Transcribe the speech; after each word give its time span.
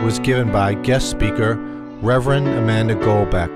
was 0.00 0.20
given 0.20 0.52
by 0.52 0.72
guest 0.72 1.10
speaker 1.10 1.56
Reverend 2.00 2.46
Amanda 2.46 2.94
Goldbeck. 2.94 3.50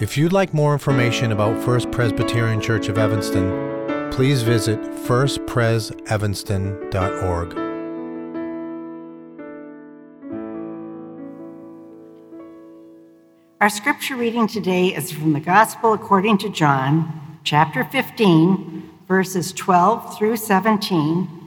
If 0.00 0.18
you'd 0.18 0.32
like 0.32 0.52
more 0.52 0.72
information 0.72 1.30
about 1.30 1.62
First 1.62 1.92
Presbyterian 1.92 2.60
Church 2.60 2.88
of 2.88 2.98
Evanston, 2.98 4.10
please 4.10 4.42
visit 4.42 4.80
firstpresevanston.org. 4.80 7.58
Our 13.60 13.70
scripture 13.70 14.16
reading 14.16 14.48
today 14.48 14.88
is 14.88 15.12
from 15.12 15.32
the 15.32 15.40
Gospel 15.40 15.92
according 15.92 16.38
to 16.38 16.50
John, 16.50 17.38
chapter 17.44 17.84
15, 17.84 18.90
verses 19.06 19.52
12 19.52 20.18
through 20.18 20.36
17, 20.36 21.41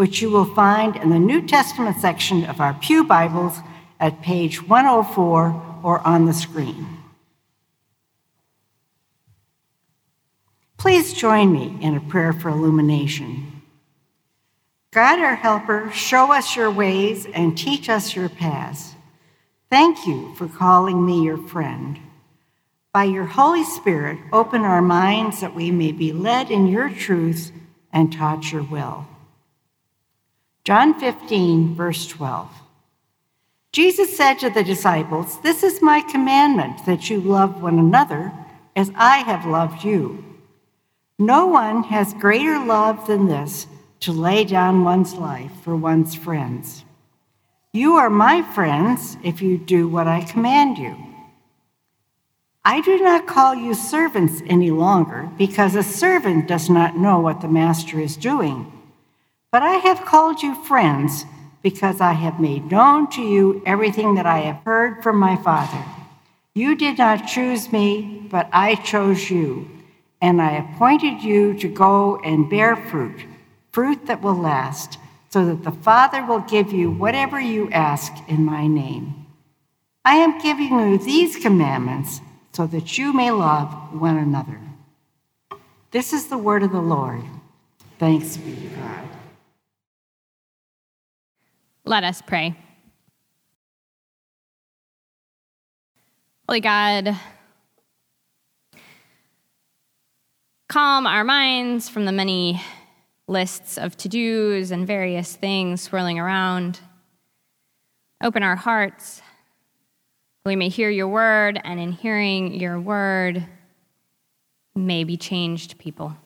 which 0.00 0.22
you 0.22 0.30
will 0.30 0.46
find 0.54 0.96
in 0.96 1.10
the 1.10 1.18
New 1.18 1.46
Testament 1.46 1.94
section 2.00 2.46
of 2.46 2.58
our 2.58 2.72
Pew 2.72 3.04
Bibles 3.04 3.58
at 4.00 4.22
page 4.22 4.66
104 4.66 5.80
or 5.82 6.00
on 6.08 6.24
the 6.24 6.32
screen. 6.32 6.86
Please 10.78 11.12
join 11.12 11.52
me 11.52 11.76
in 11.82 11.94
a 11.94 12.00
prayer 12.00 12.32
for 12.32 12.48
illumination. 12.48 13.60
God, 14.90 15.18
our 15.18 15.34
helper, 15.34 15.90
show 15.92 16.32
us 16.32 16.56
your 16.56 16.70
ways 16.70 17.26
and 17.34 17.58
teach 17.58 17.90
us 17.90 18.16
your 18.16 18.30
paths. 18.30 18.94
Thank 19.68 20.06
you 20.06 20.34
for 20.34 20.48
calling 20.48 21.04
me 21.04 21.22
your 21.22 21.46
friend. 21.46 21.98
By 22.94 23.04
your 23.04 23.26
Holy 23.26 23.64
Spirit, 23.64 24.18
open 24.32 24.62
our 24.62 24.80
minds 24.80 25.42
that 25.42 25.54
we 25.54 25.70
may 25.70 25.92
be 25.92 26.10
led 26.10 26.50
in 26.50 26.68
your 26.68 26.88
truth 26.88 27.52
and 27.92 28.10
taught 28.10 28.50
your 28.50 28.62
will. 28.62 29.06
John 30.64 30.98
15, 30.98 31.74
verse 31.74 32.06
12. 32.06 32.48
Jesus 33.72 34.16
said 34.16 34.34
to 34.40 34.50
the 34.50 34.64
disciples, 34.64 35.40
This 35.40 35.62
is 35.62 35.80
my 35.80 36.00
commandment 36.00 36.84
that 36.86 37.08
you 37.08 37.20
love 37.20 37.62
one 37.62 37.78
another 37.78 38.32
as 38.76 38.90
I 38.94 39.18
have 39.18 39.46
loved 39.46 39.84
you. 39.84 40.24
No 41.18 41.46
one 41.46 41.84
has 41.84 42.14
greater 42.14 42.58
love 42.64 43.06
than 43.06 43.26
this 43.26 43.66
to 44.00 44.12
lay 44.12 44.44
down 44.44 44.84
one's 44.84 45.14
life 45.14 45.52
for 45.62 45.76
one's 45.76 46.14
friends. 46.14 46.84
You 47.72 47.94
are 47.96 48.10
my 48.10 48.42
friends 48.42 49.16
if 49.22 49.40
you 49.40 49.56
do 49.56 49.86
what 49.86 50.08
I 50.08 50.22
command 50.22 50.78
you. 50.78 50.96
I 52.64 52.80
do 52.80 52.98
not 52.98 53.26
call 53.26 53.54
you 53.54 53.74
servants 53.74 54.42
any 54.46 54.70
longer, 54.70 55.30
because 55.38 55.74
a 55.74 55.82
servant 55.82 56.48
does 56.48 56.68
not 56.68 56.96
know 56.96 57.20
what 57.20 57.40
the 57.40 57.48
master 57.48 58.00
is 58.00 58.16
doing. 58.16 58.79
But 59.52 59.62
I 59.62 59.76
have 59.76 60.04
called 60.04 60.42
you 60.42 60.54
friends, 60.64 61.24
because 61.62 62.00
I 62.00 62.12
have 62.12 62.40
made 62.40 62.70
known 62.70 63.10
to 63.10 63.22
you 63.22 63.62
everything 63.66 64.14
that 64.14 64.26
I 64.26 64.38
have 64.38 64.64
heard 64.64 65.02
from 65.02 65.18
my 65.18 65.36
Father. 65.36 65.84
You 66.54 66.74
did 66.74 66.98
not 66.98 67.26
choose 67.26 67.72
me, 67.72 68.26
but 68.30 68.48
I 68.52 68.76
chose 68.76 69.30
you, 69.30 69.68
and 70.22 70.40
I 70.40 70.52
appointed 70.52 71.22
you 71.22 71.54
to 71.58 71.68
go 71.68 72.20
and 72.20 72.48
bear 72.48 72.76
fruit, 72.76 73.24
fruit 73.72 74.06
that 74.06 74.22
will 74.22 74.34
last 74.34 74.98
so 75.30 75.44
that 75.46 75.62
the 75.62 75.70
Father 75.70 76.24
will 76.24 76.40
give 76.40 76.72
you 76.72 76.90
whatever 76.90 77.40
you 77.40 77.70
ask 77.70 78.12
in 78.28 78.44
my 78.44 78.66
name. 78.66 79.26
I 80.04 80.16
am 80.16 80.40
giving 80.40 80.72
you 80.78 80.98
these 80.98 81.36
commandments 81.36 82.20
so 82.52 82.66
that 82.66 82.98
you 82.98 83.12
may 83.12 83.30
love 83.30 83.72
one 83.92 84.16
another. 84.16 84.60
This 85.92 86.12
is 86.12 86.26
the 86.26 86.38
word 86.38 86.62
of 86.62 86.72
the 86.72 86.80
Lord. 86.80 87.22
Thanks 87.98 88.36
be 88.36 88.54
to 88.54 88.66
God. 88.68 89.19
Let 91.84 92.04
us 92.04 92.22
pray. 92.22 92.54
Holy 96.48 96.60
God, 96.60 97.16
calm 100.68 101.06
our 101.06 101.24
minds 101.24 101.88
from 101.88 102.04
the 102.04 102.12
many 102.12 102.60
lists 103.28 103.78
of 103.78 103.96
to 103.98 104.08
dos 104.08 104.70
and 104.70 104.86
various 104.86 105.36
things 105.36 105.82
swirling 105.82 106.18
around. 106.18 106.80
Open 108.22 108.42
our 108.42 108.56
hearts. 108.56 109.22
We 110.44 110.56
may 110.56 110.68
hear 110.68 110.90
your 110.90 111.08
word, 111.08 111.60
and 111.62 111.78
in 111.78 111.92
hearing 111.92 112.54
your 112.54 112.80
word, 112.80 113.46
may 114.74 115.04
be 115.04 115.16
changed 115.16 115.78
people. 115.78 116.16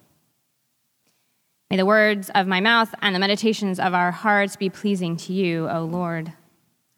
May 1.75 1.79
the 1.79 1.87
words 1.87 2.31
of 2.37 2.47
my 2.47 2.61
mouth 2.61 2.95
and 3.03 3.17
the 3.17 3.19
meditations 3.19 3.81
of 3.81 3.95
our 3.95 4.13
hearts 4.13 4.55
be 4.55 4.71
pleasing 4.71 5.17
to 5.17 5.33
you, 5.33 5.69
O 5.69 5.83
Lord. 5.83 6.33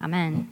Amen. 0.03 0.51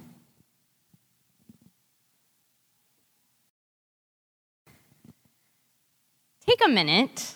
Take 6.46 6.64
a 6.64 6.70
minute 6.70 7.34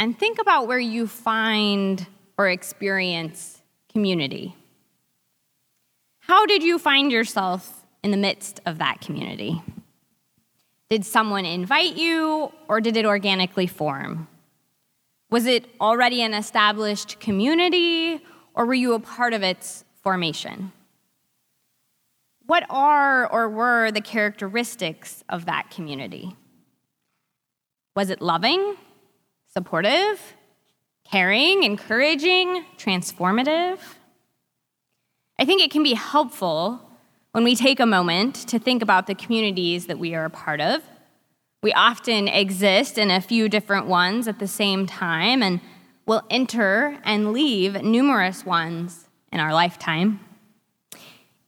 and 0.00 0.18
think 0.18 0.40
about 0.40 0.66
where 0.66 0.80
you 0.80 1.06
find 1.06 2.04
or 2.36 2.48
experience 2.48 3.62
community. 3.92 4.56
How 6.18 6.44
did 6.44 6.64
you 6.64 6.80
find 6.80 7.12
yourself 7.12 7.84
in 8.02 8.10
the 8.10 8.16
midst 8.16 8.58
of 8.66 8.78
that 8.78 9.00
community? 9.00 9.62
Did 10.90 11.06
someone 11.06 11.44
invite 11.44 11.96
you, 11.96 12.50
or 12.66 12.80
did 12.80 12.96
it 12.96 13.06
organically 13.06 13.68
form? 13.68 14.26
Was 15.34 15.46
it 15.46 15.66
already 15.80 16.22
an 16.22 16.32
established 16.32 17.18
community, 17.18 18.24
or 18.54 18.66
were 18.66 18.72
you 18.72 18.92
a 18.94 19.00
part 19.00 19.32
of 19.32 19.42
its 19.42 19.84
formation? 20.00 20.70
What 22.46 22.64
are 22.70 23.26
or 23.26 23.48
were 23.48 23.90
the 23.90 24.00
characteristics 24.00 25.24
of 25.28 25.46
that 25.46 25.72
community? 25.72 26.36
Was 27.96 28.10
it 28.10 28.22
loving? 28.22 28.76
supportive, 29.48 30.20
caring, 31.04 31.64
encouraging, 31.64 32.64
transformative. 32.78 33.80
I 35.36 35.44
think 35.44 35.62
it 35.62 35.72
can 35.72 35.82
be 35.82 35.94
helpful 35.94 36.80
when 37.32 37.42
we 37.42 37.56
take 37.56 37.80
a 37.80 37.86
moment 37.86 38.36
to 38.50 38.60
think 38.60 38.82
about 38.82 39.08
the 39.08 39.16
communities 39.16 39.86
that 39.86 39.98
we 39.98 40.14
are 40.14 40.26
a 40.26 40.30
part 40.30 40.60
of. 40.60 40.80
We 41.64 41.72
often 41.72 42.28
exist 42.28 42.98
in 42.98 43.10
a 43.10 43.22
few 43.22 43.48
different 43.48 43.86
ones 43.86 44.28
at 44.28 44.38
the 44.38 44.46
same 44.46 44.86
time 44.86 45.42
and 45.42 45.62
will 46.04 46.20
enter 46.28 47.00
and 47.04 47.32
leave 47.32 47.82
numerous 47.82 48.44
ones 48.44 49.08
in 49.32 49.40
our 49.40 49.54
lifetime. 49.54 50.20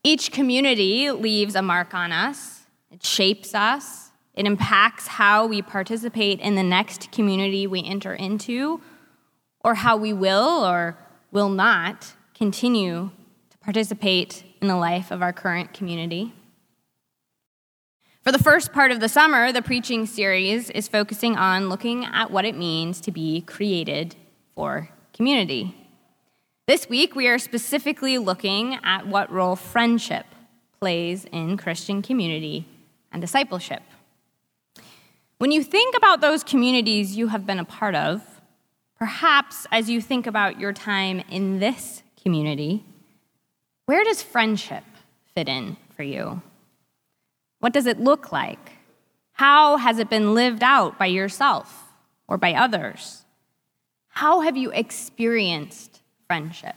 Each 0.03 0.31
community 0.31 1.11
leaves 1.11 1.53
a 1.53 1.61
mark 1.61 1.93
on 1.93 2.11
us, 2.11 2.65
it 2.89 3.05
shapes 3.05 3.53
us, 3.53 4.09
it 4.33 4.47
impacts 4.47 5.05
how 5.05 5.45
we 5.45 5.61
participate 5.61 6.39
in 6.39 6.55
the 6.55 6.63
next 6.63 7.11
community 7.11 7.67
we 7.67 7.83
enter 7.83 8.15
into, 8.15 8.81
or 9.63 9.75
how 9.75 9.97
we 9.97 10.13
will 10.13 10.65
or 10.65 10.97
will 11.31 11.49
not 11.49 12.13
continue 12.33 13.11
to 13.51 13.57
participate 13.59 14.43
in 14.63 14.67
the 14.67 14.77
life 14.77 15.11
of 15.11 15.21
our 15.21 15.31
current 15.31 15.73
community. 15.73 16.33
For 18.27 18.33
the 18.33 18.43
first 18.43 18.73
part 18.73 18.91
of 18.91 18.99
the 18.99 19.07
summer, 19.07 19.53
the 19.53 19.61
preaching 19.61 20.05
series 20.05 20.69
is 20.71 20.89
focusing 20.89 21.37
on 21.37 21.69
looking 21.69 22.03
at 22.03 22.29
what 22.29 22.43
it 22.43 22.57
means 22.57 22.99
to 22.99 23.11
be 23.13 23.39
created 23.39 24.17
for 24.53 24.89
community. 25.13 25.73
This 26.67 26.89
week, 26.89 27.15
we 27.15 27.29
are 27.29 27.39
specifically 27.39 28.17
looking 28.17 28.79
at 28.83 29.07
what 29.07 29.31
role 29.31 29.55
friendship 29.55 30.25
plays 30.81 31.23
in 31.31 31.55
Christian 31.55 32.01
community 32.01 32.67
and 33.13 33.21
discipleship. 33.21 33.81
When 35.37 35.53
you 35.53 35.63
think 35.63 35.95
about 35.95 36.19
those 36.19 36.43
communities 36.43 37.15
you 37.15 37.29
have 37.29 37.45
been 37.45 37.59
a 37.59 37.63
part 37.63 37.95
of, 37.95 38.41
perhaps 38.97 39.65
as 39.71 39.89
you 39.89 40.01
think 40.01 40.27
about 40.27 40.59
your 40.59 40.73
time 40.73 41.23
in 41.29 41.59
this 41.59 42.03
community, 42.21 42.83
where 43.85 44.03
does 44.03 44.21
friendship 44.21 44.83
fit 45.33 45.47
in 45.47 45.77
for 45.95 46.03
you? 46.03 46.41
What 47.59 47.73
does 47.73 47.85
it 47.85 47.99
look 47.99 48.31
like? 48.31 48.73
How 49.33 49.77
has 49.77 49.99
it 49.99 50.09
been 50.09 50.33
lived 50.33 50.63
out 50.63 50.97
by 50.97 51.07
yourself 51.07 51.91
or 52.27 52.37
by 52.37 52.53
others? 52.53 53.25
How 54.09 54.41
have 54.41 54.57
you 54.57 54.71
experienced 54.71 56.01
friendship? 56.25 56.75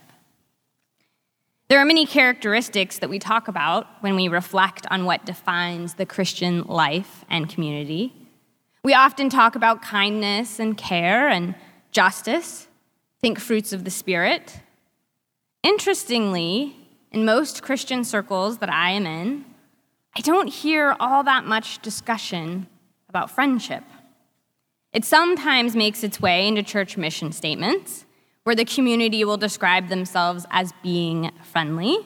There 1.69 1.79
are 1.79 1.85
many 1.85 2.05
characteristics 2.05 2.99
that 2.99 3.09
we 3.09 3.19
talk 3.19 3.47
about 3.47 3.87
when 4.01 4.17
we 4.17 4.29
reflect 4.29 4.87
on 4.91 5.05
what 5.05 5.25
defines 5.25 5.95
the 5.95 6.05
Christian 6.05 6.63
life 6.65 7.25
and 7.31 7.49
community. 7.49 8.13
We 8.83 8.93
often 8.93 9.31
talk 9.31 9.55
about 9.55 9.81
kindness 9.81 10.59
and 10.59 10.77
care 10.77 11.29
and 11.29 11.55
justice, 11.93 12.67
think 13.21 13.39
fruits 13.39 13.73
of 13.73 13.85
the 13.85 13.91
Spirit. 13.91 14.61
Interestingly, 15.63 16.77
in 17.13 17.25
most 17.25 17.63
Christian 17.63 18.05
circles 18.05 18.59
that 18.59 18.71
I 18.71 18.91
am 18.91 19.07
in, 19.07 19.45
I 20.17 20.21
don't 20.21 20.49
hear 20.49 20.97
all 20.99 21.23
that 21.25 21.45
much 21.47 21.81
discussion 21.83 22.67
about 23.09 23.31
friendship. 23.31 23.85
It 24.93 25.05
sometimes 25.05 25.77
makes 25.77 26.03
its 26.03 26.21
way 26.21 26.49
into 26.49 26.63
church 26.63 26.97
mission 26.97 27.31
statements, 27.33 28.07
where 28.45 28.57
the 28.57 28.65
community 28.65 29.25
will 29.25 29.37
describe 29.37 29.89
themselves 29.89 30.47
as 30.51 30.73
being 30.83 31.31
friendly, 31.43 31.99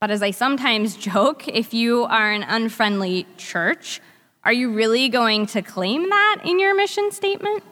But 0.00 0.10
as 0.10 0.22
I 0.22 0.30
sometimes 0.30 0.96
joke, 1.10 1.48
if 1.48 1.74
you 1.74 2.04
are 2.04 2.30
an 2.30 2.42
unfriendly 2.42 3.26
church, 3.36 4.00
are 4.44 4.52
you 4.52 4.72
really 4.72 5.08
going 5.08 5.46
to 5.46 5.62
claim 5.62 6.08
that 6.08 6.42
in 6.44 6.58
your 6.58 6.74
mission 6.74 7.10
statement? 7.10 7.64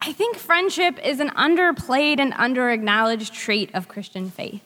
I 0.00 0.12
think 0.12 0.36
friendship 0.36 0.98
is 1.04 1.20
an 1.20 1.30
underplayed 1.30 2.18
and 2.18 2.32
underacknowledged 2.32 3.32
trait 3.32 3.70
of 3.74 3.88
Christian 3.88 4.30
faith. 4.30 4.62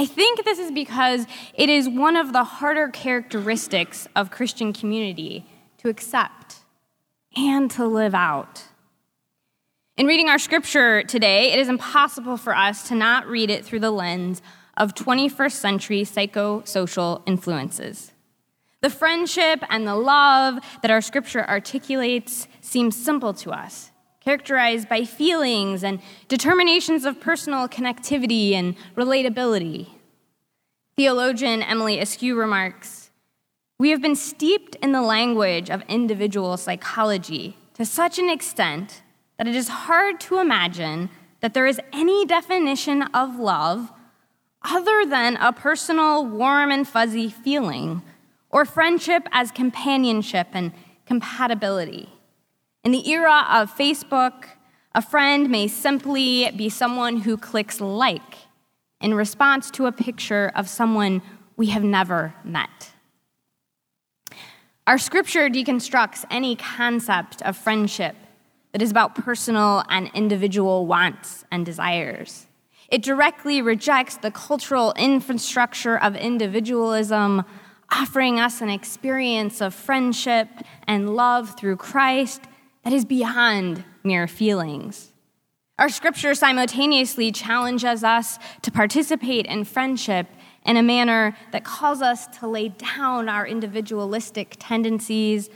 I 0.00 0.06
think 0.06 0.46
this 0.46 0.58
is 0.58 0.72
because 0.72 1.26
it 1.52 1.68
is 1.68 1.86
one 1.86 2.16
of 2.16 2.32
the 2.32 2.42
harder 2.42 2.88
characteristics 2.88 4.08
of 4.16 4.30
Christian 4.30 4.72
community 4.72 5.44
to 5.76 5.90
accept 5.90 6.60
and 7.36 7.70
to 7.72 7.86
live 7.86 8.14
out. 8.14 8.64
In 9.98 10.06
reading 10.06 10.30
our 10.30 10.38
scripture 10.38 11.02
today, 11.02 11.52
it 11.52 11.58
is 11.58 11.68
impossible 11.68 12.38
for 12.38 12.56
us 12.56 12.88
to 12.88 12.94
not 12.94 13.26
read 13.26 13.50
it 13.50 13.62
through 13.62 13.80
the 13.80 13.90
lens 13.90 14.40
of 14.74 14.94
21st 14.94 15.52
century 15.52 16.00
psychosocial 16.04 17.22
influences. 17.26 18.12
The 18.80 18.88
friendship 18.88 19.62
and 19.68 19.86
the 19.86 19.96
love 19.96 20.60
that 20.80 20.90
our 20.90 21.02
scripture 21.02 21.46
articulates 21.46 22.48
seems 22.62 22.96
simple 22.96 23.34
to 23.34 23.50
us, 23.50 23.89
characterized 24.20 24.88
by 24.88 25.04
feelings 25.04 25.82
and 25.82 26.00
determinations 26.28 27.04
of 27.04 27.20
personal 27.20 27.68
connectivity 27.68 28.52
and 28.52 28.76
relatability. 28.96 29.88
Theologian 30.96 31.62
Emily 31.62 31.98
Askew 31.98 32.38
remarks 32.38 33.10
We 33.78 33.90
have 33.90 34.02
been 34.02 34.16
steeped 34.16 34.76
in 34.76 34.92
the 34.92 35.02
language 35.02 35.70
of 35.70 35.82
individual 35.88 36.56
psychology 36.56 37.56
to 37.74 37.84
such 37.84 38.18
an 38.18 38.28
extent 38.28 39.02
that 39.38 39.48
it 39.48 39.56
is 39.56 39.68
hard 39.68 40.20
to 40.20 40.38
imagine 40.38 41.08
that 41.40 41.54
there 41.54 41.66
is 41.66 41.80
any 41.92 42.26
definition 42.26 43.02
of 43.14 43.38
love 43.38 43.90
other 44.62 45.06
than 45.06 45.36
a 45.36 45.52
personal, 45.52 46.26
warm 46.26 46.70
and 46.70 46.86
fuzzy 46.86 47.30
feeling, 47.30 48.02
or 48.50 48.66
friendship 48.66 49.26
as 49.32 49.50
companionship 49.50 50.48
and 50.52 50.72
compatibility. 51.06 52.10
In 52.82 52.92
the 52.92 53.10
era 53.10 53.46
of 53.50 53.76
Facebook, 53.76 54.46
a 54.94 55.02
friend 55.02 55.50
may 55.50 55.68
simply 55.68 56.50
be 56.56 56.70
someone 56.70 57.18
who 57.18 57.36
clicks 57.36 57.78
like 57.78 58.38
in 59.02 59.12
response 59.12 59.70
to 59.72 59.84
a 59.84 59.92
picture 59.92 60.50
of 60.54 60.66
someone 60.66 61.20
we 61.58 61.66
have 61.66 61.84
never 61.84 62.34
met. 62.42 62.92
Our 64.86 64.96
scripture 64.96 65.50
deconstructs 65.50 66.24
any 66.30 66.56
concept 66.56 67.42
of 67.42 67.54
friendship 67.54 68.16
that 68.72 68.80
is 68.80 68.90
about 68.90 69.14
personal 69.14 69.84
and 69.90 70.10
individual 70.14 70.86
wants 70.86 71.44
and 71.52 71.66
desires. 71.66 72.46
It 72.88 73.02
directly 73.02 73.60
rejects 73.60 74.16
the 74.16 74.30
cultural 74.30 74.94
infrastructure 74.94 75.98
of 75.98 76.16
individualism, 76.16 77.44
offering 77.90 78.40
us 78.40 78.62
an 78.62 78.70
experience 78.70 79.60
of 79.60 79.74
friendship 79.74 80.48
and 80.86 81.14
love 81.14 81.58
through 81.58 81.76
Christ 81.76 82.40
that 82.84 82.92
is 82.92 83.04
beyond 83.04 83.84
mere 84.02 84.26
feelings. 84.26 85.12
Our 85.78 85.88
scripture 85.88 86.34
simultaneously 86.34 87.32
challenges 87.32 88.04
us 88.04 88.38
to 88.62 88.70
participate 88.70 89.46
in 89.46 89.64
friendship 89.64 90.26
in 90.66 90.76
a 90.76 90.82
manner 90.82 91.36
that 91.52 91.64
calls 91.64 92.02
us 92.02 92.26
to 92.38 92.46
lay 92.46 92.68
down 92.68 93.28
our 93.28 93.46
individualistic 93.46 94.56
tendencies, 94.58 95.48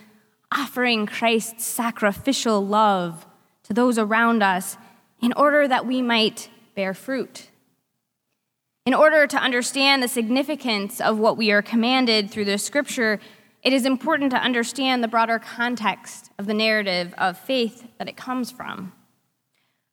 offering 0.50 1.06
Christ's 1.06 1.66
sacrificial 1.66 2.66
love 2.66 3.26
to 3.64 3.74
those 3.74 3.98
around 3.98 4.42
us 4.42 4.78
in 5.20 5.32
order 5.34 5.68
that 5.68 5.86
we 5.86 6.00
might 6.00 6.48
bear 6.74 6.94
fruit. 6.94 7.50
In 8.86 8.94
order 8.94 9.26
to 9.26 9.38
understand 9.38 10.02
the 10.02 10.08
significance 10.08 11.00
of 11.00 11.18
what 11.18 11.36
we 11.36 11.50
are 11.50 11.62
commanded 11.62 12.30
through 12.30 12.44
the 12.44 12.58
scripture, 12.58 13.18
it 13.64 13.72
is 13.72 13.86
important 13.86 14.30
to 14.30 14.36
understand 14.36 15.02
the 15.02 15.08
broader 15.08 15.38
context 15.38 16.30
of 16.38 16.46
the 16.46 16.54
narrative 16.54 17.14
of 17.16 17.38
faith 17.38 17.88
that 17.98 18.08
it 18.08 18.16
comes 18.16 18.50
from. 18.50 18.92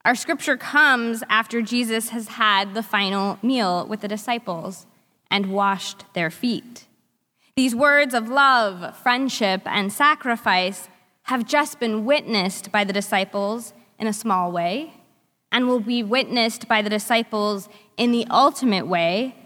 Our 0.04 0.14
scripture 0.14 0.58
comes 0.58 1.24
after 1.30 1.62
Jesus 1.62 2.10
has 2.10 2.28
had 2.28 2.74
the 2.74 2.82
final 2.82 3.38
meal 3.42 3.86
with 3.86 4.00
the 4.00 4.08
disciples 4.08 4.86
and 5.30 5.46
washed 5.46 6.04
their 6.12 6.30
feet. 6.30 6.86
These 7.56 7.74
words 7.74 8.12
of 8.12 8.28
love, 8.28 8.96
friendship, 8.98 9.62
and 9.64 9.90
sacrifice 9.90 10.88
have 11.24 11.46
just 11.46 11.80
been 11.80 12.04
witnessed 12.04 12.70
by 12.72 12.84
the 12.84 12.92
disciples 12.92 13.72
in 13.98 14.06
a 14.06 14.12
small 14.12 14.52
way 14.52 14.92
and 15.50 15.66
will 15.66 15.80
be 15.80 16.02
witnessed 16.02 16.68
by 16.68 16.82
the 16.82 16.90
disciples 16.90 17.68
in 17.96 18.12
the 18.12 18.26
ultimate 18.30 18.86
way 18.86 19.36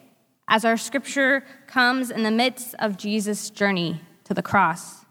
as 0.48 0.64
our 0.64 0.76
scripture 0.76 1.44
comes 1.66 2.10
in 2.10 2.22
the 2.22 2.30
midst 2.30 2.74
of 2.78 2.96
Jesus' 2.96 3.50
journey 3.50 4.00
to 4.26 4.34
the 4.34 4.42
cross. 4.42 5.04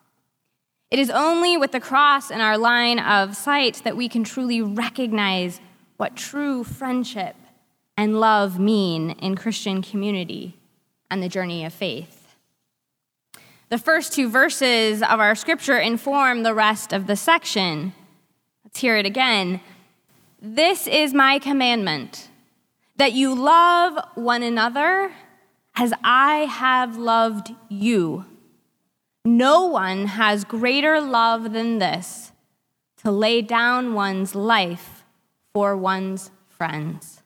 It 0.91 1.00
is 1.00 1.09
only 1.09 1.57
with 1.57 1.71
the 1.71 1.79
cross 1.79 2.29
in 2.29 2.41
our 2.41 2.57
line 2.57 3.00
of 3.00 3.35
sight 3.35 3.81
that 3.83 3.97
we 3.97 4.07
can 4.07 4.23
truly 4.23 4.62
recognize 4.62 5.59
what 5.97 6.15
true 6.15 6.63
friendship 6.63 7.35
and 7.97 8.19
love 8.19 8.59
mean 8.59 9.12
in 9.12 9.35
Christian 9.35 9.81
community 9.81 10.57
and 11.09 11.23
the 11.23 11.29
journey 11.29 11.65
of 11.65 11.73
faith. 11.73 12.35
The 13.69 13.77
first 13.77 14.13
two 14.13 14.29
verses 14.29 15.01
of 15.01 15.19
our 15.19 15.33
scripture 15.33 15.79
inform 15.79 16.44
the 16.44 16.53
rest 16.53 16.94
of 16.94 17.07
the 17.07 17.15
section. 17.15 17.94
Let's 18.63 18.79
hear 18.79 18.97
it 18.97 19.06
again. 19.06 19.61
This 20.41 20.88
is 20.88 21.13
my 21.13 21.39
commandment 21.39 22.29
that 22.97 23.13
you 23.13 23.33
love 23.33 23.97
one 24.15 24.44
another 24.44 25.11
as 25.75 25.94
I 26.03 26.45
have 26.45 26.97
loved 26.97 27.53
you. 27.69 28.25
No 29.25 29.66
one 29.66 30.06
has 30.06 30.44
greater 30.44 31.01
love 31.01 31.51
than 31.54 31.80
this 31.80 32.31
to 32.98 33.12
lay 33.12 33.42
down 33.42 33.95
one's 33.95 34.36
life 34.36 35.04
for 35.51 35.75
one's 35.75 36.30
friends. 36.48 37.24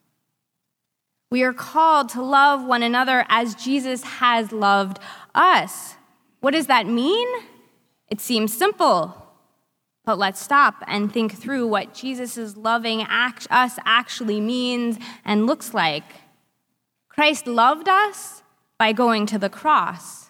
We 1.30 1.42
are 1.42 1.52
called 1.52 2.08
to 2.10 2.22
love 2.22 2.64
one 2.64 2.82
another 2.82 3.26
as 3.28 3.54
Jesus 3.54 4.02
has 4.02 4.50
loved 4.50 4.98
us. 5.34 5.94
What 6.40 6.52
does 6.52 6.66
that 6.68 6.86
mean? 6.86 7.28
It 8.08 8.20
seems 8.20 8.56
simple. 8.56 9.16
But 10.04 10.18
let's 10.18 10.40
stop 10.40 10.82
and 10.86 11.12
think 11.12 11.36
through 11.36 11.66
what 11.66 11.94
Jesus' 11.94 12.56
loving 12.56 13.02
act, 13.02 13.46
us 13.50 13.78
actually 13.84 14.40
means 14.40 14.98
and 15.24 15.46
looks 15.46 15.74
like. 15.74 16.04
Christ 17.08 17.46
loved 17.46 17.88
us 17.88 18.42
by 18.78 18.92
going 18.92 19.26
to 19.26 19.38
the 19.38 19.50
cross. 19.50 20.29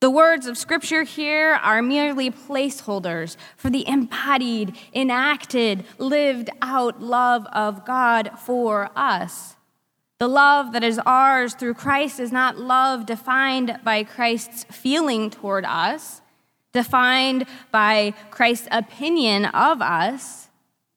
The 0.00 0.10
words 0.10 0.46
of 0.46 0.56
Scripture 0.56 1.02
here 1.02 1.52
are 1.62 1.82
merely 1.82 2.30
placeholders 2.30 3.36
for 3.56 3.70
the 3.70 3.86
embodied, 3.86 4.76
enacted, 4.94 5.84
lived 5.98 6.50
out 6.62 7.02
love 7.02 7.46
of 7.52 7.84
God 7.84 8.30
for 8.38 8.90
us. 8.96 9.56
The 10.18 10.28
love 10.28 10.72
that 10.72 10.84
is 10.84 10.98
ours 11.04 11.54
through 11.54 11.74
Christ 11.74 12.18
is 12.18 12.32
not 12.32 12.58
love 12.58 13.06
defined 13.06 13.78
by 13.84 14.04
Christ's 14.04 14.64
feeling 14.64 15.30
toward 15.30 15.64
us 15.64 16.20
defined 16.72 17.46
by 17.70 18.14
Christ's 18.30 18.68
opinion 18.70 19.46
of 19.46 19.82
us, 19.82 20.48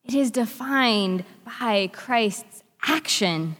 it 0.03 0.13
is 0.13 0.31
defined 0.31 1.23
by 1.61 1.89
Christ's 1.93 2.63
action. 2.83 3.55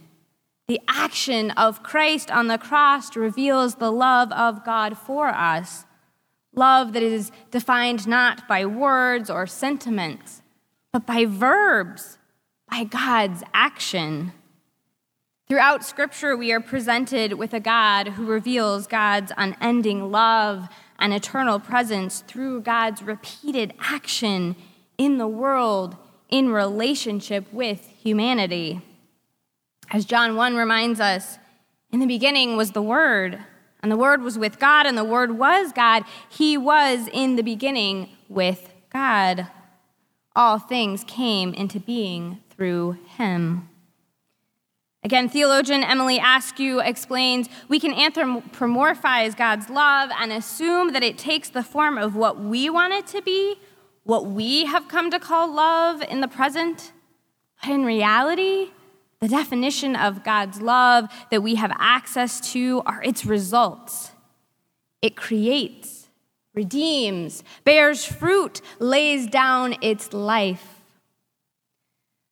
The 0.74 0.82
action 0.88 1.52
of 1.52 1.84
Christ 1.84 2.32
on 2.32 2.48
the 2.48 2.58
cross 2.58 3.16
reveals 3.16 3.76
the 3.76 3.92
love 3.92 4.32
of 4.32 4.66
God 4.66 4.98
for 4.98 5.28
us. 5.28 5.86
Love 6.56 6.94
that 6.94 7.04
is 7.04 7.32
defined 7.52 8.08
not 8.08 8.48
by 8.48 8.66
words 8.66 9.30
or 9.30 9.46
sentiments, 9.46 10.42
but 10.92 11.06
by 11.06 11.26
verbs, 11.26 12.18
by 12.72 12.86
God's 12.86 13.44
action. 13.54 14.34
Throughout 15.48 15.86
Scripture, 15.86 16.36
we 16.36 16.52
are 16.52 16.60
presented 16.60 17.34
with 17.34 17.54
a 17.54 17.60
God 17.60 18.08
who 18.08 18.26
reveals 18.26 18.88
God's 18.88 19.32
unending 19.38 20.12
love 20.12 20.70
and 20.98 21.14
eternal 21.14 21.60
presence 21.60 22.22
through 22.22 22.62
God's 22.62 23.04
repeated 23.04 23.76
action 23.80 24.56
in 24.98 25.20
the 25.20 25.28
world 25.28 25.98
in 26.30 26.50
relationship 26.50 27.46
with 27.54 27.86
humanity. 27.86 28.82
As 29.94 30.06
John 30.06 30.36
1 30.36 30.56
reminds 30.56 31.00
us, 31.00 31.38
in 31.92 32.00
the 32.00 32.08
beginning 32.08 32.58
was 32.58 32.72
the 32.72 32.82
Word, 32.82 33.38
and 33.84 33.92
the 33.92 33.96
Word 33.96 34.24
was 34.24 34.40
with 34.40 34.58
God, 34.58 34.88
and 34.88 34.98
the 34.98 35.04
Word 35.04 35.38
was 35.38 35.72
God. 35.72 36.04
He 36.28 36.58
was 36.58 37.08
in 37.14 37.36
the 37.36 37.44
beginning 37.44 38.10
with 38.28 38.72
God. 38.92 39.50
All 40.36 40.58
things 40.58 41.04
came 41.04 41.54
into 41.54 41.80
being 41.80 42.40
through 42.50 42.98
him. 43.18 43.70
Again, 45.04 45.30
theologian 45.30 45.84
Emily 45.84 46.20
Askew 46.20 46.80
explains 46.80 47.48
we 47.68 47.80
can 47.80 47.94
anthropomorphize 47.94 49.38
God's 49.38 49.70
love 49.70 50.10
and 50.20 50.32
assume 50.32 50.94
that 50.94 51.04
it 51.04 51.20
takes 51.20 51.50
the 51.50 51.62
form 51.62 52.00
of 52.00 52.16
what 52.16 52.40
we 52.40 52.68
want 52.68 52.94
it 52.94 53.06
to 53.08 53.22
be, 53.22 53.58
what 54.06 54.26
we 54.26 54.66
have 54.66 54.88
come 54.88 55.12
to 55.12 55.20
call 55.20 55.54
love 55.54 56.02
in 56.02 56.22
the 56.22 56.28
present. 56.28 56.94
But 57.62 57.70
in 57.70 57.86
reality, 57.86 58.72
the 59.24 59.30
definition 59.30 59.96
of 59.96 60.22
God's 60.22 60.62
love 60.62 61.10
that 61.32 61.42
we 61.42 61.56
have 61.56 61.72
access 61.80 62.52
to 62.52 62.82
are 62.86 63.02
its 63.04 63.24
results. 63.24 64.12
It 65.02 65.16
creates, 65.16 66.10
redeems, 66.54 67.42
bears 67.64 68.04
fruit, 68.04 68.60
lays 68.80 69.28
down 69.28 69.78
its 69.80 70.12
life. 70.12 70.82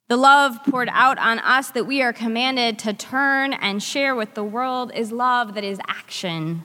The 0.10 0.17
love 0.17 0.60
poured 0.65 0.89
out 0.91 1.17
on 1.17 1.39
us 1.39 1.71
that 1.71 1.86
we 1.86 2.01
are 2.01 2.12
commanded 2.12 2.77
to 2.79 2.91
turn 2.91 3.53
and 3.53 3.81
share 3.81 4.13
with 4.13 4.33
the 4.33 4.43
world 4.43 4.91
is 4.93 5.13
love 5.13 5.53
that 5.53 5.63
is 5.63 5.79
action. 5.88 6.63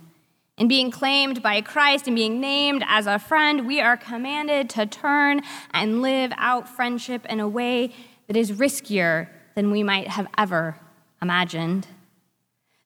In 0.58 0.66
being 0.66 0.90
claimed 0.90 1.40
by 1.40 1.60
Christ 1.60 2.08
and 2.08 2.16
being 2.16 2.40
named 2.40 2.82
as 2.88 3.06
a 3.06 3.20
friend, 3.20 3.64
we 3.64 3.80
are 3.80 3.96
commanded 3.96 4.70
to 4.70 4.86
turn 4.86 5.42
and 5.70 6.02
live 6.02 6.32
out 6.36 6.68
friendship 6.68 7.24
in 7.26 7.38
a 7.38 7.46
way 7.46 7.94
that 8.26 8.36
is 8.36 8.50
riskier 8.50 9.28
than 9.56 9.72
we 9.72 9.82
might 9.82 10.06
have 10.06 10.28
ever 10.38 10.78
imagined. 11.20 11.88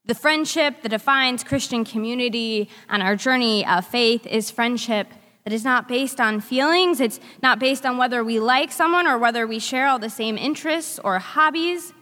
The 0.07 0.15
friendship 0.15 0.83
that 0.83 0.89
defines 0.89 1.45
Christian 1.45 1.85
community 1.85 2.71
and 2.89 3.03
our 3.03 3.17
journey 3.17 3.67
of 3.67 3.87
faith 3.87 4.27
is 4.27 4.51
friendship 4.51 5.09
that 5.45 5.53
is 5.53 5.65
not 5.65 5.89
based 5.89 6.21
on 6.21 6.41
feelings. 6.41 7.01
It's 7.01 7.21
not 7.43 7.59
based 7.59 7.85
on 7.85 7.99
whether 7.99 8.25
we 8.25 8.39
like 8.41 8.73
someone 8.73 9.07
or 9.07 9.19
whether 9.19 9.47
we 9.47 9.59
share 9.59 9.87
all 9.87 9.99
the 9.99 10.11
same 10.11 10.39
interests 10.39 10.99
or 11.03 11.19
hobbies. 11.19 11.93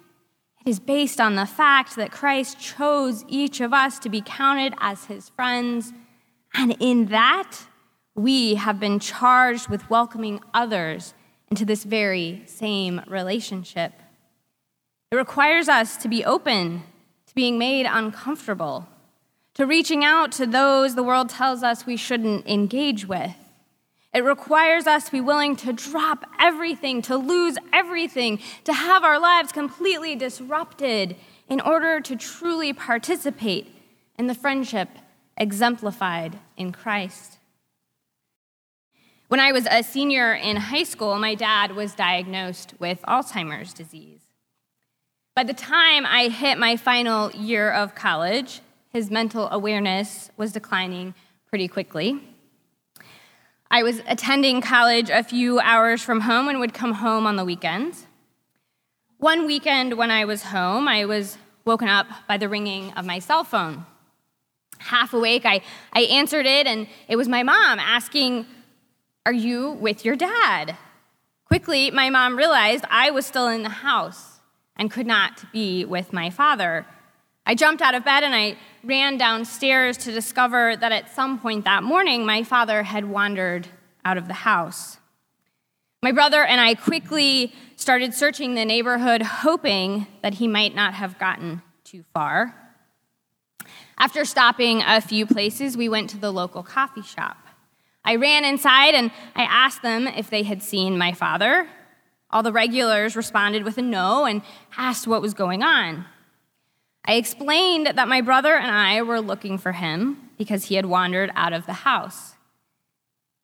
It 0.65 0.71
is 0.71 0.81
based 0.81 1.21
on 1.21 1.35
the 1.35 1.47
fact 1.47 1.97
that 1.97 2.13
Christ 2.13 2.61
chose 2.61 3.25
each 3.27 3.61
of 3.61 3.73
us 3.73 3.99
to 4.01 4.09
be 4.09 4.23
counted 4.25 4.75
as 4.79 5.07
his 5.07 5.31
friends. 5.31 5.93
And 6.55 6.77
in 6.81 7.07
that, 7.07 7.59
we 8.15 8.57
have 8.57 8.81
been 8.81 8.99
charged 8.99 9.69
with 9.69 9.89
welcoming 9.89 10.41
others 10.53 11.15
into 11.51 11.65
this 11.65 11.85
very 11.85 12.43
same 12.47 13.01
relationship. 13.07 13.93
It 15.11 15.17
requires 15.17 15.69
us 15.69 15.97
to 15.99 16.09
be 16.09 16.25
open 16.25 16.83
to 17.27 17.35
being 17.35 17.59
made 17.59 17.87
uncomfortable, 17.87 18.87
to 19.55 19.67
reaching 19.67 20.05
out 20.05 20.33
to 20.33 20.47
those 20.47 20.95
the 20.95 21.03
world 21.03 21.31
tells 21.31 21.63
us 21.63 21.87
we 21.87 21.97
shouldn't 21.97 22.47
engage 22.47 23.07
with. 23.07 23.35
It 24.13 24.25
requires 24.25 24.87
us 24.87 25.05
to 25.05 25.13
be 25.13 25.21
willing 25.21 25.57
to 25.57 25.73
drop 25.73 26.25
everything, 26.39 27.03
to 27.03 27.17
lose 27.17 27.57
everything, 27.73 28.41
to 28.65 28.73
have 28.73 29.05
our 29.05 29.19
lives 29.19 29.53
completely 29.53 30.15
disrupted 30.15 31.17
in 31.49 31.61
order 31.61 32.01
to 32.01 32.17
truly 32.17 32.73
participate 32.73 33.75
in 34.19 34.27
the 34.27 34.35
friendship 34.35 34.89
exemplified 35.37 36.39
in 36.57 36.73
Christ. 36.73 37.39
When 39.29 39.41
I 39.41 39.53
was 39.53 39.67
a 39.71 39.83
senior 39.83 40.33
in 40.35 40.57
high 40.57 40.85
school, 40.85 41.19
my 41.19 41.35
dad 41.35 41.77
was 41.77 41.95
diagnosed 41.95 42.75
with 42.79 43.03
Alzheimer's 43.03 43.73
disease. 43.73 44.28
By 45.39 45.45
the 45.45 45.55
time 45.55 46.05
I 46.05 46.27
hit 46.27 46.59
my 46.59 46.77
final 46.77 47.31
year 47.31 47.71
of 47.71 47.95
college, 47.95 48.61
his 48.89 49.09
mental 49.09 49.49
awareness 49.51 50.33
was 50.37 50.51
declining 50.51 51.15
pretty 51.47 51.69
quickly. 51.69 52.21
I 53.71 53.85
was 53.85 54.03
attending 54.09 54.61
college 54.61 55.11
a 55.11 55.23
few 55.23 55.61
hours 55.61 56.03
from 56.03 56.23
home 56.23 56.49
and 56.49 56.59
would 56.59 56.75
come 56.75 56.95
home 56.95 57.25
on 57.25 57.37
the 57.37 57.45
weekends. 57.45 58.09
One 59.19 59.47
weekend 59.47 59.97
when 59.97 60.11
I 60.11 60.25
was 60.25 60.43
home, 60.43 60.89
I 60.89 61.05
was 61.05 61.39
woken 61.65 61.87
up 61.87 62.09
by 62.27 62.37
the 62.37 62.49
ringing 62.49 62.93
of 62.95 63.07
my 63.07 63.21
cell 63.21 63.45
phone. 63.45 63.87
Half 64.79 65.15
awake, 65.15 65.47
I, 65.47 65.61
I 65.93 66.01
answered 66.01 66.47
it, 66.47 66.67
and 66.67 66.89
it 67.07 67.15
was 67.15 67.29
my 67.29 67.45
mom 67.45 67.79
asking, 67.79 68.45
Are 69.25 69.33
you 69.33 69.71
with 69.71 70.05
your 70.05 70.17
dad? 70.17 70.77
Quickly, 71.45 71.93
my 71.93 72.11
mom 72.11 72.37
realized 72.37 72.85
I 72.91 73.13
was 73.13 73.25
still 73.25 73.47
in 73.47 73.63
the 73.63 73.69
house 73.69 74.38
and 74.79 74.91
could 74.91 75.07
not 75.07 75.45
be 75.53 75.85
with 75.85 76.13
my 76.13 76.31
father. 76.31 76.87
I 77.45 77.55
jumped 77.55 77.83
out 77.83 77.95
of 77.95 78.05
bed 78.05 78.25
and 78.25 78.35
I 78.35 78.57
ran 78.85 79.17
downstairs 79.19 79.97
to 79.99 80.13
discover 80.13 80.77
that 80.77 80.93
at 80.93 81.15
some 81.15 81.39
point 81.39 81.65
that 81.65 81.83
morning, 81.83 82.25
my 82.25 82.43
father 82.43 82.83
had 82.83 83.07
wandered 83.07 83.69
out 84.05 84.19
of 84.19 84.29
the 84.29 84.35
house. 84.35 84.99
My 86.03 86.13
brother 86.13 86.45
and 86.45 86.61
I 86.61 86.75
quickly 86.75 87.53
started 87.77 88.15
searching 88.15 88.55
the 88.55 88.65
neighborhood, 88.65 89.23
hoping 89.23 90.07
that 90.23 90.35
he 90.35 90.47
might 90.47 90.75
not 90.75 90.95
have 90.95 91.19
gotten 91.19 91.63
too 91.85 92.05
far. 92.15 92.55
After 93.99 94.25
stopping 94.25 94.83
a 94.87 95.01
few 95.01 95.27
places, 95.27 95.77
we 95.77 95.89
went 95.89 96.11
to 96.11 96.19
the 96.19 96.31
local 96.31 96.63
coffee 96.63 97.03
shop. 97.03 97.39
I 98.05 98.15
ran 98.15 98.45
inside 98.45 98.95
and 98.95 99.11
I 99.35 99.43
asked 99.43 99.83
them 99.83 100.07
if 100.07 100.31
they 100.31 100.45
had 100.45 100.63
seen 100.63 100.97
my 100.97 101.13
father. 101.13 101.69
All 102.31 102.43
the 102.43 102.53
regulars 102.53 103.17
responded 103.17 103.65
with 103.65 103.79
a 103.79 103.83
no 103.83 104.25
and 104.25 104.43
asked 104.77 105.07
what 105.07 105.23
was 105.23 105.35
going 105.35 105.63
on. 105.63 106.05
I 107.05 107.15
explained 107.15 107.87
that 107.87 108.09
my 108.09 108.21
brother 108.21 108.55
and 108.55 108.71
I 108.71 109.01
were 109.03 109.21
looking 109.21 109.57
for 109.57 109.73
him 109.73 110.31
because 110.37 110.67
he 110.67 110.75
had 110.75 110.87
wandered 110.87 111.31
out 111.35 111.55
of 111.55 111.65
the 111.65 111.73
house. 111.73 112.35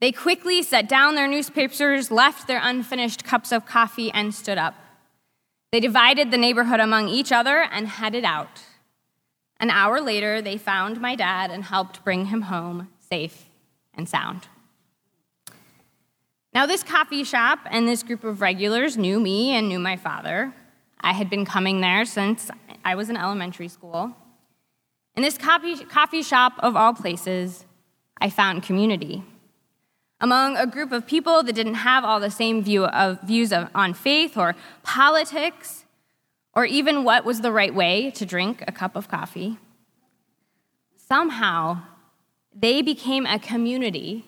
They 0.00 0.12
quickly 0.12 0.62
set 0.62 0.86
down 0.86 1.14
their 1.14 1.26
newspapers, 1.26 2.10
left 2.10 2.46
their 2.46 2.60
unfinished 2.62 3.24
cups 3.24 3.52
of 3.52 3.64
coffee, 3.64 4.10
and 4.10 4.34
stood 4.34 4.58
up. 4.58 4.74
They 5.72 5.80
divided 5.80 6.30
the 6.30 6.36
neighborhood 6.36 6.78
among 6.78 7.08
each 7.08 7.32
other 7.32 7.62
and 7.62 7.88
headed 7.88 8.24
out. 8.24 8.60
An 9.58 9.70
hour 9.70 10.00
later, 10.00 10.42
they 10.42 10.58
found 10.58 11.00
my 11.00 11.14
dad 11.16 11.50
and 11.50 11.64
helped 11.64 12.04
bring 12.04 12.26
him 12.26 12.42
home 12.42 12.88
safe 13.00 13.46
and 13.94 14.08
sound. 14.08 14.48
Now, 16.54 16.66
this 16.66 16.84
coffee 16.84 17.24
shop 17.24 17.58
and 17.68 17.88
this 17.88 18.04
group 18.04 18.22
of 18.22 18.40
regulars 18.40 18.96
knew 18.96 19.18
me 19.18 19.50
and 19.50 19.68
knew 19.68 19.80
my 19.80 19.96
father. 19.96 20.54
I 21.00 21.12
had 21.12 21.28
been 21.28 21.44
coming 21.44 21.80
there 21.80 22.04
since 22.04 22.48
I 22.84 22.94
was 22.94 23.10
in 23.10 23.16
elementary 23.16 23.66
school. 23.66 24.14
In 25.16 25.24
this 25.24 25.36
coffee, 25.36 25.84
coffee 25.84 26.22
shop, 26.22 26.52
of 26.60 26.76
all 26.76 26.94
places, 26.94 27.64
I 28.20 28.30
found 28.30 28.62
community. 28.62 29.24
Among 30.20 30.56
a 30.56 30.64
group 30.64 30.92
of 30.92 31.08
people 31.08 31.42
that 31.42 31.54
didn't 31.54 31.74
have 31.74 32.04
all 32.04 32.20
the 32.20 32.30
same 32.30 32.62
view 32.62 32.84
of, 32.84 33.20
views 33.22 33.52
of, 33.52 33.68
on 33.74 33.92
faith 33.92 34.36
or 34.36 34.54
politics, 34.84 35.84
or 36.54 36.64
even 36.64 37.02
what 37.02 37.24
was 37.24 37.40
the 37.40 37.50
right 37.50 37.74
way 37.74 38.12
to 38.12 38.24
drink 38.24 38.62
a 38.68 38.72
cup 38.72 38.94
of 38.94 39.08
coffee, 39.08 39.58
somehow 40.96 41.82
they 42.54 42.80
became 42.80 43.26
a 43.26 43.40
community 43.40 44.24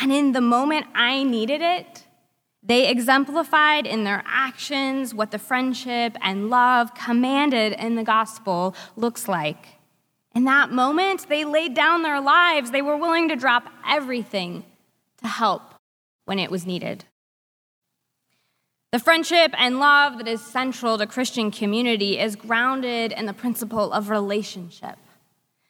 and 0.00 0.12
in 0.12 0.32
the 0.32 0.40
moment 0.40 0.86
I 0.94 1.22
needed 1.24 1.60
it, 1.60 2.04
they 2.62 2.88
exemplified 2.88 3.86
in 3.86 4.04
their 4.04 4.22
actions 4.26 5.14
what 5.14 5.30
the 5.30 5.38
friendship 5.38 6.16
and 6.20 6.50
love 6.50 6.94
commanded 6.94 7.72
in 7.72 7.94
the 7.94 8.04
gospel 8.04 8.74
looks 8.96 9.28
like. 9.28 9.66
In 10.34 10.44
that 10.44 10.70
moment, 10.70 11.28
they 11.28 11.44
laid 11.44 11.74
down 11.74 12.02
their 12.02 12.20
lives. 12.20 12.70
They 12.70 12.82
were 12.82 12.96
willing 12.96 13.28
to 13.28 13.36
drop 13.36 13.72
everything 13.88 14.64
to 15.22 15.28
help 15.28 15.74
when 16.26 16.38
it 16.38 16.50
was 16.50 16.66
needed. 16.66 17.04
The 18.92 18.98
friendship 18.98 19.52
and 19.58 19.78
love 19.78 20.18
that 20.18 20.28
is 20.28 20.40
central 20.40 20.96
to 20.98 21.06
Christian 21.06 21.50
community 21.50 22.18
is 22.18 22.36
grounded 22.36 23.12
in 23.12 23.26
the 23.26 23.32
principle 23.32 23.92
of 23.92 24.10
relationship. 24.10 24.96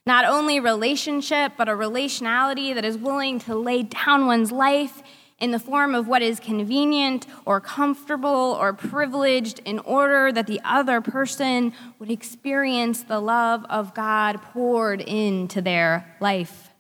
Not 0.08 0.24
only 0.24 0.58
relationship, 0.58 1.52
but 1.58 1.68
a 1.68 1.72
relationality 1.72 2.74
that 2.74 2.82
is 2.82 2.96
willing 2.96 3.38
to 3.40 3.54
lay 3.54 3.82
down 3.82 4.24
one's 4.24 4.50
life 4.50 5.02
in 5.38 5.50
the 5.50 5.58
form 5.58 5.94
of 5.94 6.08
what 6.08 6.22
is 6.22 6.40
convenient 6.40 7.26
or 7.44 7.60
comfortable 7.60 8.56
or 8.58 8.72
privileged 8.72 9.60
in 9.66 9.78
order 9.80 10.32
that 10.32 10.46
the 10.46 10.62
other 10.64 11.02
person 11.02 11.74
would 11.98 12.10
experience 12.10 13.02
the 13.02 13.20
love 13.20 13.66
of 13.68 13.92
God 13.92 14.40
poured 14.40 15.02
into 15.02 15.60
their 15.60 16.16
life. 16.20 16.70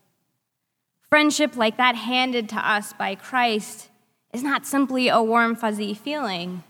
Friendship 1.10 1.54
like 1.54 1.76
that 1.76 1.96
handed 1.96 2.48
to 2.48 2.56
us 2.56 2.94
by 2.94 3.14
Christ 3.14 3.90
is 4.32 4.42
not 4.42 4.64
simply 4.64 5.08
a 5.08 5.22
warm, 5.22 5.54
fuzzy 5.54 5.92
feeling. 5.92 6.64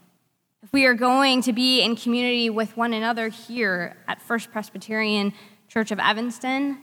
If 0.65 0.73
we 0.73 0.87
are 0.87 0.95
going 0.95 1.41
to 1.43 1.53
be 1.53 1.83
in 1.83 1.95
community 1.95 2.51
with 2.51 2.77
one 2.77 2.93
another 2.93 3.29
here 3.29 3.97
at 4.09 4.21
First 4.21 4.51
Presbyterian 4.51 5.33
Church 5.69 5.91
of 5.91 5.99
Evanston, 5.99 6.79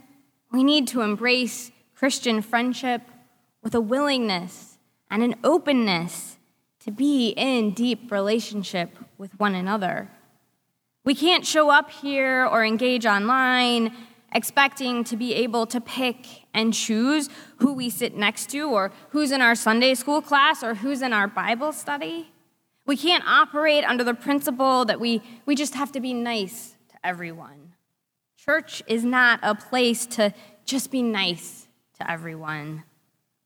we 0.52 0.64
need 0.64 0.88
to 0.90 1.02
embrace 1.02 1.72
Christian 1.96 2.42
friendship 2.42 3.02
with 3.64 3.74
a 3.74 3.82
willingness 3.82 4.78
and 5.10 5.24
an 5.24 5.36
openness 5.44 6.38
to 6.82 6.92
be 6.92 7.30
in 7.30 7.72
deep 7.72 8.12
relationship 8.12 8.96
with 9.18 9.38
one 9.40 9.56
another. 9.56 10.10
We 11.04 11.16
can't 11.16 11.46
show 11.46 11.72
up 11.72 11.90
here 11.90 12.46
or 12.46 12.64
engage 12.64 13.06
online 13.06 13.92
expecting 14.32 15.04
to 15.06 15.16
be 15.16 15.34
able 15.34 15.66
to 15.66 15.80
pick 15.82 16.28
and 16.54 16.74
choose 16.74 17.30
who 17.58 17.74
we 17.74 17.90
sit 17.90 18.16
next 18.16 18.50
to 18.50 18.70
or 18.70 18.92
who's 19.10 19.32
in 19.32 19.42
our 19.42 19.56
Sunday 19.56 19.96
school 19.96 20.22
class 20.22 20.64
or 20.64 20.76
who's 20.76 21.02
in 21.02 21.14
our 21.14 21.28
Bible 21.28 21.72
study. 21.72 22.32
We 22.86 22.98
can't 22.98 23.24
operate 23.26 23.84
under 23.84 24.04
the 24.04 24.14
principle 24.14 24.86
that 24.86 25.00
we, 25.00 25.24
we 25.46 25.56
just 25.56 25.74
have 25.74 25.92
to 25.94 26.00
be 26.00 26.14
nice 26.14 26.76
to 26.90 26.96
everyone. 27.04 27.65
Church 28.46 28.84
is 28.86 29.04
not 29.04 29.40
a 29.42 29.56
place 29.56 30.06
to 30.06 30.32
just 30.66 30.92
be 30.92 31.02
nice 31.02 31.68
to 32.00 32.10
everyone. 32.10 32.84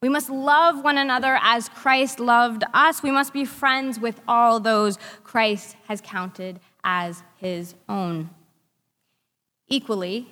We 0.02 0.10
must 0.10 0.30
love 0.30 0.84
one 0.84 0.98
another 0.98 1.40
as 1.42 1.70
Christ 1.70 2.20
loved 2.20 2.66
us. 2.74 3.02
We 3.02 3.12
must 3.12 3.32
be 3.32 3.46
friends 3.46 3.98
with 3.98 4.20
all 4.28 4.60
those 4.60 4.98
Christ 5.24 5.78
has 5.88 6.02
counted 6.02 6.60
as 6.84 7.24
his 7.38 7.76
own. 7.88 8.30
Equally, 9.70 10.28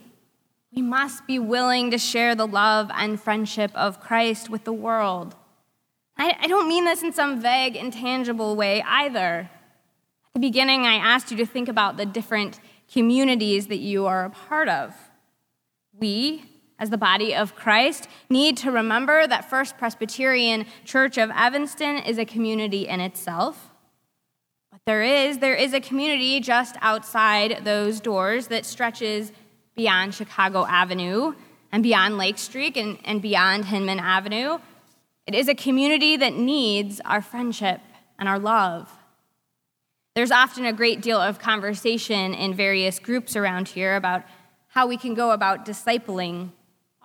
we 0.75 0.81
must 0.81 1.25
be 1.27 1.39
willing 1.39 1.91
to 1.91 1.97
share 1.97 2.35
the 2.35 2.47
love 2.47 2.91
and 2.93 3.19
friendship 3.19 3.71
of 3.73 4.01
Christ 4.01 4.49
with 4.49 4.65
the 4.65 4.73
world. 4.73 5.35
I, 6.17 6.35
I 6.41 6.47
don't 6.47 6.67
mean 6.67 6.83
this 6.83 7.03
in 7.03 7.13
some 7.13 7.41
vague, 7.41 7.75
intangible 7.75 8.55
way 8.55 8.81
either. 8.81 9.49
At 10.25 10.33
the 10.33 10.39
beginning, 10.39 10.85
I 10.85 10.95
asked 10.95 11.31
you 11.31 11.37
to 11.37 11.45
think 11.45 11.69
about 11.69 11.95
the 11.95 12.05
different 12.05 12.59
communities 12.91 13.67
that 13.67 13.77
you 13.77 14.05
are 14.05 14.25
a 14.25 14.29
part 14.29 14.69
of. 14.69 14.95
We, 15.93 16.45
as 16.79 16.89
the 16.89 16.97
body 16.97 17.35
of 17.35 17.55
Christ, 17.55 18.07
need 18.29 18.57
to 18.57 18.71
remember 18.71 19.27
that 19.27 19.49
First 19.49 19.77
Presbyterian 19.77 20.65
Church 20.85 21.17
of 21.17 21.29
Evanston 21.31 21.97
is 21.97 22.17
a 22.17 22.25
community 22.25 22.87
in 22.87 22.99
itself. 22.99 23.71
But 24.71 24.81
there 24.85 25.03
is, 25.03 25.39
there 25.39 25.55
is 25.55 25.73
a 25.73 25.81
community 25.81 26.39
just 26.39 26.75
outside 26.81 27.61
those 27.63 27.99
doors 27.99 28.47
that 28.47 28.65
stretches 28.65 29.31
beyond 29.75 30.13
Chicago 30.13 30.65
Avenue 30.65 31.33
and 31.71 31.83
beyond 31.83 32.17
Lake 32.17 32.37
Street 32.37 32.77
and, 32.77 32.97
and 33.03 33.21
beyond 33.21 33.65
Hinman 33.65 33.99
Avenue. 33.99 34.59
It 35.25 35.35
is 35.35 35.49
a 35.49 35.55
community 35.55 36.15
that 36.17 36.33
needs 36.33 37.01
our 37.01 37.21
friendship 37.21 37.81
and 38.17 38.29
our 38.29 38.39
love. 38.39 38.91
There's 40.17 40.31
often 40.31 40.65
a 40.65 40.73
great 40.73 41.01
deal 41.01 41.21
of 41.21 41.37
conversation 41.37 42.33
in 42.33 42.55
various 42.55 42.97
groups 42.97 43.35
around 43.35 43.67
here 43.67 43.95
about 43.95 44.23
how 44.69 44.87
we 44.87 44.97
can 44.97 45.13
go 45.13 45.29
about 45.29 45.63
discipling 45.63 46.49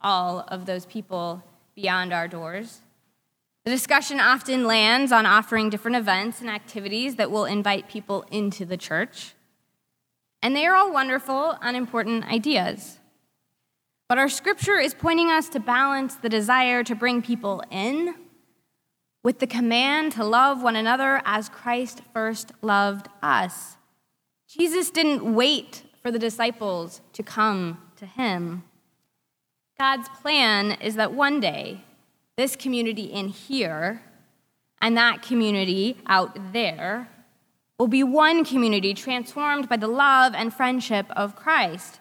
all 0.02 0.46
of 0.48 0.64
those 0.64 0.86
people 0.86 1.42
beyond 1.74 2.14
our 2.14 2.26
doors. 2.26 2.78
The 3.66 3.70
discussion 3.70 4.18
often 4.18 4.66
lands 4.66 5.12
on 5.12 5.26
offering 5.26 5.68
different 5.68 5.98
events 5.98 6.40
and 6.40 6.48
activities 6.48 7.16
that 7.16 7.30
will 7.30 7.44
invite 7.44 7.86
people 7.86 8.24
into 8.30 8.64
the 8.64 8.78
church. 8.78 9.34
And 10.42 10.56
they 10.56 10.64
are 10.64 10.74
all 10.74 10.90
wonderful 10.90 11.58
and 11.60 11.76
important 11.76 12.24
ideas. 12.32 12.96
But 14.08 14.16
our 14.16 14.30
scripture 14.30 14.78
is 14.78 14.94
pointing 14.94 15.30
us 15.30 15.50
to 15.50 15.60
balance 15.60 16.14
the 16.14 16.30
desire 16.30 16.82
to 16.84 16.94
bring 16.94 17.20
people 17.20 17.62
in 17.70 18.14
with 19.22 19.38
the 19.38 19.46
command 19.46 20.12
to 20.12 20.24
love 20.24 20.62
one 20.62 20.76
another 20.76 21.22
as 21.24 21.48
Christ 21.48 22.02
first 22.12 22.52
loved 22.60 23.08
us. 23.22 23.76
Jesus 24.48 24.90
didn't 24.90 25.34
wait 25.34 25.82
for 26.02 26.10
the 26.10 26.18
disciples 26.18 27.00
to 27.12 27.22
come 27.22 27.78
to 27.96 28.06
him. 28.06 28.64
God's 29.78 30.08
plan 30.20 30.72
is 30.72 30.96
that 30.96 31.12
one 31.12 31.40
day, 31.40 31.84
this 32.36 32.56
community 32.56 33.04
in 33.04 33.28
here 33.28 34.02
and 34.80 34.96
that 34.96 35.22
community 35.22 35.96
out 36.06 36.52
there 36.52 37.08
will 37.78 37.86
be 37.86 38.02
one 38.02 38.44
community 38.44 38.94
transformed 38.94 39.68
by 39.68 39.76
the 39.76 39.88
love 39.88 40.34
and 40.34 40.52
friendship 40.52 41.06
of 41.16 41.36
Christ. 41.36 42.00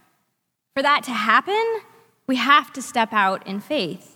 For 0.76 0.84
that 0.84 1.04
to 1.04 1.12
happen, 1.12 1.82
we 2.28 2.36
have 2.36 2.72
to 2.74 2.82
step 2.82 3.14
out 3.14 3.46
in 3.48 3.60
faith. 3.60 4.11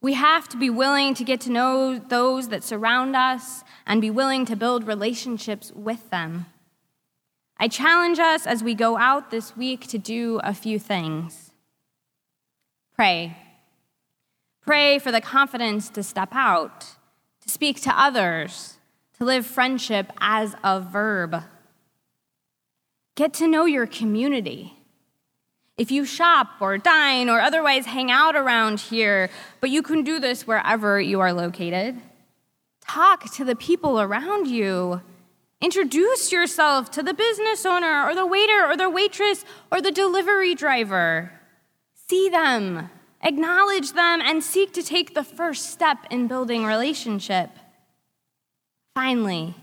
We 0.00 0.14
have 0.14 0.48
to 0.50 0.56
be 0.56 0.70
willing 0.70 1.14
to 1.14 1.24
get 1.24 1.40
to 1.42 1.50
know 1.50 1.98
those 1.98 2.48
that 2.48 2.62
surround 2.62 3.16
us 3.16 3.64
and 3.86 4.00
be 4.00 4.10
willing 4.10 4.46
to 4.46 4.54
build 4.54 4.86
relationships 4.86 5.72
with 5.74 6.10
them. 6.10 6.46
I 7.56 7.66
challenge 7.66 8.20
us 8.20 8.46
as 8.46 8.62
we 8.62 8.74
go 8.74 8.96
out 8.96 9.30
this 9.30 9.56
week 9.56 9.88
to 9.88 9.98
do 9.98 10.40
a 10.44 10.54
few 10.54 10.78
things. 10.78 11.50
Pray. 12.94 13.36
Pray 14.60 15.00
for 15.00 15.10
the 15.10 15.20
confidence 15.20 15.88
to 15.90 16.02
step 16.04 16.28
out, 16.32 16.82
to 17.40 17.48
speak 17.48 17.80
to 17.82 18.00
others, 18.00 18.78
to 19.18 19.24
live 19.24 19.46
friendship 19.46 20.12
as 20.20 20.54
a 20.62 20.80
verb. 20.80 21.42
Get 23.16 23.32
to 23.34 23.48
know 23.48 23.64
your 23.64 23.86
community. 23.86 24.77
If 25.78 25.92
you 25.92 26.04
shop 26.04 26.48
or 26.60 26.76
dine 26.76 27.28
or 27.28 27.40
otherwise 27.40 27.86
hang 27.86 28.10
out 28.10 28.34
around 28.34 28.80
here, 28.80 29.30
but 29.60 29.70
you 29.70 29.80
can 29.80 30.02
do 30.02 30.18
this 30.18 30.44
wherever 30.44 31.00
you 31.00 31.20
are 31.20 31.32
located, 31.32 32.00
talk 32.80 33.32
to 33.34 33.44
the 33.44 33.54
people 33.54 34.00
around 34.00 34.48
you. 34.48 35.00
Introduce 35.60 36.32
yourself 36.32 36.90
to 36.90 37.02
the 37.02 37.14
business 37.14 37.64
owner 37.64 38.02
or 38.02 38.16
the 38.16 38.26
waiter 38.26 38.66
or 38.66 38.76
the 38.76 38.90
waitress 38.90 39.44
or 39.70 39.80
the 39.80 39.92
delivery 39.92 40.56
driver. 40.56 41.32
See 42.08 42.28
them, 42.28 42.90
acknowledge 43.22 43.92
them, 43.92 44.20
and 44.20 44.42
seek 44.42 44.72
to 44.72 44.82
take 44.82 45.14
the 45.14 45.24
first 45.24 45.70
step 45.70 45.98
in 46.10 46.26
building 46.26 46.64
relationship. 46.64 47.50
Finally, 48.94 49.54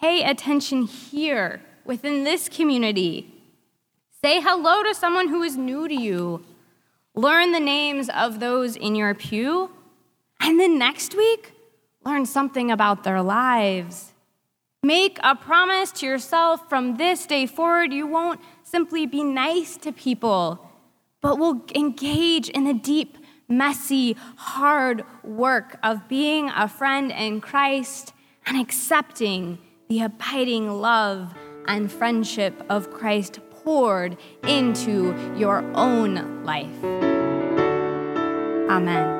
pay 0.00 0.24
attention 0.24 0.82
here 0.82 1.60
within 1.84 2.24
this 2.24 2.48
community 2.48 3.39
Say 4.22 4.42
hello 4.42 4.82
to 4.82 4.94
someone 4.94 5.28
who 5.28 5.42
is 5.42 5.56
new 5.56 5.88
to 5.88 5.94
you. 5.94 6.44
Learn 7.14 7.52
the 7.52 7.60
names 7.60 8.10
of 8.10 8.38
those 8.38 8.76
in 8.76 8.94
your 8.94 9.14
pew. 9.14 9.70
And 10.40 10.60
then 10.60 10.78
next 10.78 11.14
week, 11.14 11.54
learn 12.04 12.26
something 12.26 12.70
about 12.70 13.02
their 13.02 13.22
lives. 13.22 14.12
Make 14.82 15.18
a 15.22 15.34
promise 15.34 15.90
to 15.92 16.06
yourself 16.06 16.68
from 16.68 16.98
this 16.98 17.24
day 17.24 17.46
forward, 17.46 17.94
you 17.94 18.06
won't 18.06 18.40
simply 18.62 19.06
be 19.06 19.24
nice 19.24 19.78
to 19.78 19.90
people, 19.90 20.70
but 21.22 21.38
will 21.38 21.64
engage 21.74 22.50
in 22.50 22.64
the 22.64 22.74
deep, 22.74 23.16
messy, 23.48 24.16
hard 24.36 25.02
work 25.24 25.78
of 25.82 26.08
being 26.08 26.50
a 26.50 26.68
friend 26.68 27.10
in 27.10 27.40
Christ 27.40 28.12
and 28.44 28.60
accepting 28.60 29.58
the 29.88 30.02
abiding 30.02 30.70
love 30.70 31.32
and 31.66 31.90
friendship 31.90 32.62
of 32.68 32.90
Christ 32.90 33.38
poured 33.64 34.16
into 34.44 35.14
your 35.36 35.62
own 35.74 36.44
life. 36.44 36.84
Amen. 38.70 39.19